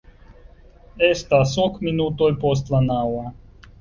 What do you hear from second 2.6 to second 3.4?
la naŭa.